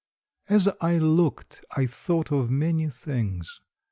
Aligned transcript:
As 0.49 0.67
I 0.81 0.97
looked 0.97 1.63
I 1.77 1.85
thought 1.85 2.31
of 2.31 2.49
many 2.49 2.89
things. 2.89 3.59